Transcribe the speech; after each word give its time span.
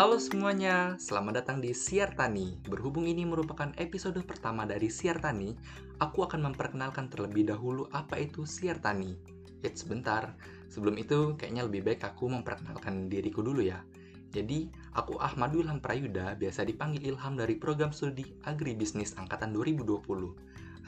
Halo 0.00 0.16
semuanya, 0.16 0.96
selamat 0.96 1.44
datang 1.44 1.60
di 1.60 1.76
Siar 1.76 2.16
Tani. 2.16 2.56
Berhubung 2.64 3.04
ini 3.04 3.28
merupakan 3.28 3.68
episode 3.76 4.16
pertama 4.24 4.64
dari 4.64 4.88
Siar 4.88 5.20
Tani, 5.20 5.52
aku 6.00 6.24
akan 6.24 6.40
memperkenalkan 6.40 7.12
terlebih 7.12 7.44
dahulu 7.44 7.84
apa 7.92 8.16
itu 8.16 8.48
Siar 8.48 8.80
Tani. 8.80 9.12
Eits, 9.60 9.84
sebentar. 9.84 10.32
Sebelum 10.72 10.96
itu, 10.96 11.36
kayaknya 11.36 11.68
lebih 11.68 11.84
baik 11.84 12.00
aku 12.00 12.32
memperkenalkan 12.32 13.12
diriku 13.12 13.44
dulu 13.44 13.60
ya. 13.60 13.84
Jadi, 14.32 14.72
aku 14.96 15.20
Ahmadul 15.20 15.68
Ilham 15.68 15.84
Prayuda, 15.84 16.32
biasa 16.32 16.64
dipanggil 16.64 17.04
Ilham 17.04 17.36
dari 17.36 17.60
program 17.60 17.92
studi 17.92 18.24
Agribisnis 18.48 19.12
Angkatan 19.20 19.52
2020, 19.52 20.00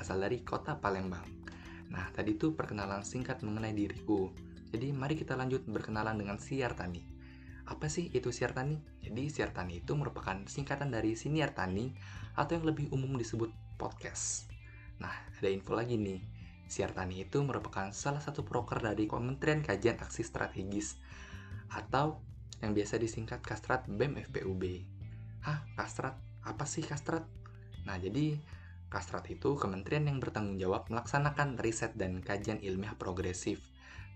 asal 0.01 0.25
dari 0.25 0.41
kota 0.41 0.81
Palembang. 0.81 1.29
Nah, 1.93 2.09
tadi 2.17 2.33
itu 2.33 2.57
perkenalan 2.57 3.05
singkat 3.05 3.45
mengenai 3.45 3.77
diriku. 3.77 4.33
Jadi, 4.73 4.89
mari 4.97 5.21
kita 5.21 5.37
lanjut 5.37 5.69
berkenalan 5.69 6.17
dengan 6.17 6.41
Siar 6.41 6.73
Tani. 6.73 7.12
Apa 7.73 7.89
sih 7.89 8.13
itu 8.13 8.29
siar 8.29 8.53
tani? 8.53 8.77
Jadi 9.01 9.33
siar 9.33 9.57
tani 9.57 9.81
itu 9.81 9.97
merupakan 9.97 10.37
singkatan 10.45 10.93
dari 10.93 11.17
siniar 11.17 11.57
tani 11.57 11.89
atau 12.37 12.61
yang 12.61 12.69
lebih 12.69 12.93
umum 12.93 13.17
disebut 13.17 13.49
podcast. 13.81 14.53
Nah, 15.01 15.13
ada 15.41 15.49
info 15.49 15.73
lagi 15.73 15.97
nih. 15.97 16.21
Siar 16.69 16.93
tani 16.93 17.25
itu 17.25 17.41
merupakan 17.41 17.89
salah 17.97 18.21
satu 18.21 18.45
proker 18.45 18.85
dari 18.85 19.09
Kementerian 19.09 19.65
Kajian 19.65 19.97
Aksi 20.05 20.21
Strategis 20.21 21.01
atau 21.73 22.21
yang 22.61 22.77
biasa 22.77 23.01
disingkat 23.01 23.41
Kastrat 23.41 23.89
BEM 23.89 24.21
FPUB. 24.21 24.85
Hah, 25.41 25.65
Kastrat? 25.73 26.21
Apa 26.45 26.69
sih 26.69 26.85
Kastrat? 26.85 27.25
Nah, 27.89 27.97
jadi 27.97 28.37
Kastrat 28.93 29.25
itu 29.33 29.57
kementerian 29.57 30.05
yang 30.05 30.21
bertanggung 30.21 30.61
jawab 30.61 30.93
melaksanakan 30.93 31.57
riset 31.57 31.97
dan 31.97 32.21
kajian 32.21 32.61
ilmiah 32.61 32.93
progresif 33.01 33.65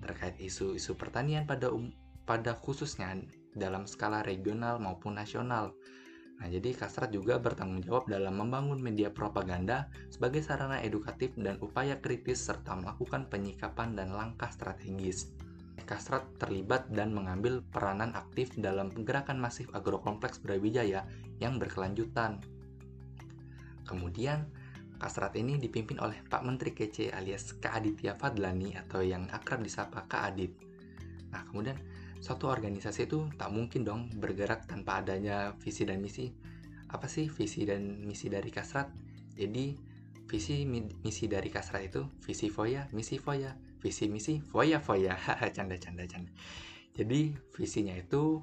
terkait 0.04 0.36
isu-isu 0.36 0.92
pertanian 1.00 1.48
pada 1.48 1.72
um 1.72 1.88
pada 2.26 2.58
khususnya 2.58 3.16
dalam 3.56 3.88
skala 3.88 4.20
regional 4.22 4.76
maupun 4.78 5.16
nasional. 5.16 5.72
Nah, 6.36 6.52
jadi 6.52 6.76
Kastrat 6.76 7.16
juga 7.16 7.40
bertanggung 7.40 7.80
jawab 7.80 8.12
dalam 8.12 8.36
membangun 8.36 8.76
media 8.76 9.08
propaganda 9.08 9.88
sebagai 10.12 10.44
sarana 10.44 10.84
edukatif 10.84 11.32
dan 11.40 11.56
upaya 11.64 11.96
kritis 11.96 12.44
serta 12.44 12.76
melakukan 12.76 13.32
penyikapan 13.32 13.96
dan 13.96 14.12
langkah 14.12 14.52
strategis. 14.52 15.32
Kastrat 15.86 16.26
terlibat 16.42 16.90
dan 16.90 17.14
mengambil 17.14 17.62
peranan 17.62 18.10
aktif 18.18 18.52
dalam 18.58 18.90
gerakan 18.90 19.38
masif 19.38 19.70
agrokompleks 19.70 20.42
Brawijaya 20.42 21.06
yang 21.38 21.62
berkelanjutan. 21.62 22.42
Kemudian, 23.86 24.50
Kastrat 24.96 25.36
ini 25.36 25.60
dipimpin 25.60 26.00
oleh 26.00 26.24
Pak 26.24 26.42
Menteri 26.42 26.72
Kece 26.72 27.12
alias 27.12 27.54
Kak 27.60 27.84
Aditya 27.84 28.16
Fadlani 28.16 28.74
atau 28.74 29.04
yang 29.04 29.28
akrab 29.28 29.60
disapa 29.60 30.08
Kak 30.08 30.32
Adit. 30.32 30.52
Nah, 31.30 31.44
kemudian 31.46 31.76
suatu 32.26 32.50
organisasi 32.50 33.06
itu 33.06 33.30
tak 33.38 33.54
mungkin 33.54 33.86
dong 33.86 34.10
bergerak 34.18 34.66
tanpa 34.66 34.98
adanya 34.98 35.54
visi 35.62 35.86
dan 35.86 36.02
misi. 36.02 36.34
Apa 36.90 37.06
sih 37.06 37.30
visi 37.30 37.62
dan 37.62 38.02
misi 38.02 38.26
dari 38.26 38.50
Kasrat? 38.50 38.90
Jadi, 39.38 39.78
visi 40.26 40.66
misi 40.66 41.30
dari 41.30 41.46
Kasrat 41.46 41.86
itu 41.86 42.02
visi 42.26 42.50
foya, 42.50 42.90
misi 42.90 43.22
foya, 43.22 43.54
visi 43.78 44.10
misi 44.10 44.42
foya 44.42 44.82
foya. 44.82 45.14
canda 45.54 45.78
canda 45.78 46.02
canda. 46.10 46.34
Jadi, 46.98 47.30
visinya 47.54 47.94
itu 47.94 48.42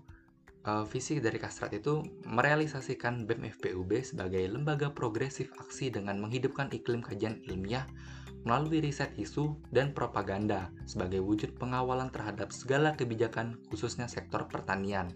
uh, 0.63 0.87
visi 0.87 1.19
dari 1.19 1.35
Kasrat 1.35 1.75
itu 1.75 2.07
merealisasikan 2.23 3.27
BEM 3.27 3.51
FPUB 3.59 3.99
sebagai 3.99 4.47
lembaga 4.47 4.95
progresif 4.95 5.51
aksi 5.59 5.91
dengan 5.91 6.23
menghidupkan 6.23 6.71
iklim 6.71 7.03
kajian 7.03 7.43
ilmiah 7.51 7.83
melalui 8.43 8.83
riset 8.83 9.15
isu 9.15 9.55
dan 9.71 9.95
propaganda 9.95 10.71
sebagai 10.83 11.23
wujud 11.23 11.55
pengawalan 11.55 12.11
terhadap 12.11 12.51
segala 12.51 12.95
kebijakan 12.95 13.59
khususnya 13.71 14.07
sektor 14.11 14.47
pertanian. 14.51 15.11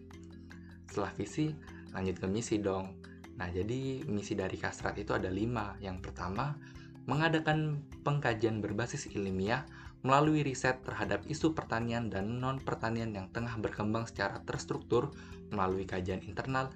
Setelah 0.88 1.11
visi, 1.16 1.52
lanjut 1.92 2.17
ke 2.23 2.28
misi 2.28 2.58
dong. 2.64 2.95
Nah, 3.38 3.52
jadi 3.53 4.02
misi 4.08 4.34
dari 4.34 4.58
Kastrat 4.58 4.97
itu 4.97 5.13
ada 5.13 5.29
lima. 5.29 5.78
Yang 5.78 6.09
pertama, 6.09 6.57
mengadakan 7.06 7.84
pengkajian 8.02 8.63
berbasis 8.63 9.12
ilmiah 9.13 9.68
melalui 10.02 10.41
riset 10.41 10.81
terhadap 10.88 11.25
isu 11.28 11.52
pertanian 11.52 12.07
dan 12.07 12.40
non-pertanian 12.40 13.12
yang 13.12 13.28
tengah 13.34 13.59
berkembang 13.59 14.07
secara 14.07 14.40
terstruktur 14.47 15.12
melalui 15.52 15.84
kajian 15.84 16.23
internal 16.23 16.72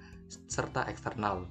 serta 0.48 0.88
eksternal. 0.88 1.48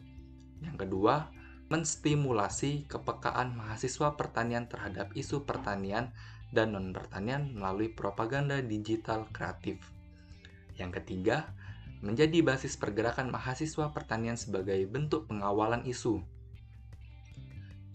Yang 0.62 0.88
kedua, 0.88 1.30
menstimulasi 1.72 2.84
kepekaan 2.92 3.56
mahasiswa 3.56 4.20
pertanian 4.20 4.68
terhadap 4.68 5.16
isu 5.16 5.48
pertanian 5.48 6.12
dan 6.52 6.76
non-pertanian 6.76 7.56
melalui 7.56 7.88
propaganda 7.88 8.60
digital 8.60 9.24
kreatif. 9.32 9.80
Yang 10.76 11.00
ketiga, 11.00 11.56
menjadi 12.04 12.44
basis 12.44 12.76
pergerakan 12.76 13.32
mahasiswa 13.32 13.96
pertanian 13.96 14.36
sebagai 14.36 14.84
bentuk 14.84 15.32
pengawalan 15.32 15.88
isu. 15.88 16.20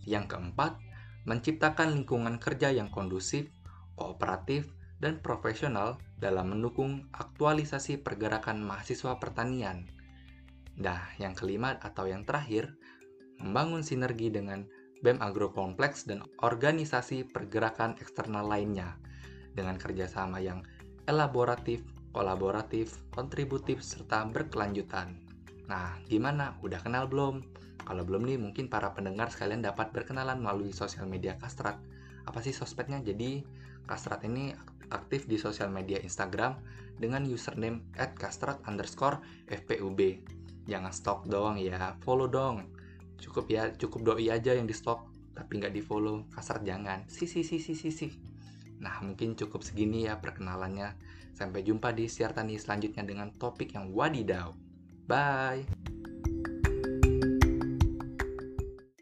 Yang 0.08 0.24
keempat, 0.32 0.80
menciptakan 1.28 2.00
lingkungan 2.00 2.40
kerja 2.40 2.72
yang 2.72 2.88
kondusif, 2.88 3.52
kooperatif, 3.92 4.72
dan 4.96 5.20
profesional 5.20 6.00
dalam 6.16 6.56
mendukung 6.56 7.12
aktualisasi 7.12 8.00
pergerakan 8.00 8.64
mahasiswa 8.64 9.20
pertanian. 9.20 9.84
Nah, 10.80 11.12
yang 11.20 11.36
kelima 11.36 11.76
atau 11.76 12.08
yang 12.08 12.24
terakhir, 12.24 12.72
membangun 13.40 13.84
sinergi 13.84 14.32
dengan 14.32 14.64
BEM 15.04 15.20
Agrokompleks 15.20 16.08
dan 16.08 16.24
organisasi 16.40 17.28
pergerakan 17.28 17.94
eksternal 18.00 18.48
lainnya 18.48 18.96
dengan 19.52 19.76
kerjasama 19.76 20.40
yang 20.40 20.64
elaboratif, 21.04 21.84
kolaboratif, 22.16 22.96
kontributif, 23.12 23.84
serta 23.84 24.24
berkelanjutan. 24.28 25.20
Nah, 25.68 26.00
gimana? 26.08 26.56
Udah 26.64 26.80
kenal 26.80 27.06
belum? 27.06 27.44
Kalau 27.86 28.02
belum 28.02 28.26
nih, 28.26 28.38
mungkin 28.40 28.66
para 28.66 28.90
pendengar 28.96 29.30
sekalian 29.30 29.62
dapat 29.62 29.94
berkenalan 29.94 30.42
melalui 30.42 30.74
sosial 30.74 31.06
media 31.06 31.38
Kastrat. 31.38 31.78
Apa 32.26 32.42
sih 32.42 32.50
sosmednya? 32.50 32.98
Jadi, 33.04 33.46
Kastrat 33.86 34.26
ini 34.26 34.50
aktif 34.90 35.30
di 35.30 35.38
sosial 35.38 35.70
media 35.70 36.02
Instagram 36.02 36.58
dengan 36.98 37.22
username 37.26 37.82
at 37.98 38.14
kastrat 38.18 38.62
underscore 38.66 39.22
fpub. 39.46 39.98
Jangan 40.66 40.90
stok 40.90 41.30
doang 41.30 41.58
ya, 41.58 41.94
follow 42.02 42.26
dong 42.26 42.75
cukup 43.20 43.46
ya 43.48 43.72
cukup 43.74 44.14
doi 44.14 44.28
aja 44.32 44.52
yang 44.52 44.68
di 44.68 44.76
stok 44.76 45.16
tapi 45.36 45.60
nggak 45.60 45.74
di 45.76 45.84
follow 45.84 46.24
kasar 46.32 46.64
jangan. 46.64 47.04
Si 47.06 47.28
si 47.28 47.44
si 47.44 47.60
si 47.60 47.76
si 47.76 47.92
si. 47.92 48.08
Nah 48.80 49.04
mungkin 49.04 49.36
cukup 49.36 49.60
segini 49.60 50.08
ya 50.08 50.16
perkenalannya. 50.16 50.96
Sampai 51.36 51.60
jumpa 51.60 51.92
di 51.92 52.08
siar 52.08 52.32
tani 52.32 52.56
selanjutnya 52.56 53.04
dengan 53.04 53.28
topik 53.36 53.76
yang 53.76 53.92
wadidaw. 53.92 54.56
Bye 55.04 55.75